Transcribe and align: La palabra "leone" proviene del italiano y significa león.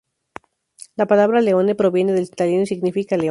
La 0.95 1.05
palabra 1.05 1.41
"leone" 1.41 1.75
proviene 1.75 2.13
del 2.13 2.23
italiano 2.23 2.63
y 2.63 2.65
significa 2.65 3.15
león. 3.15 3.19